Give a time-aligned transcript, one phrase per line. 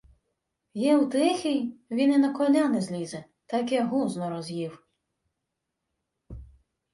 [0.73, 1.75] —Єутихій?
[1.91, 4.83] Він і на коня не злізе, таке гузно роз'їв.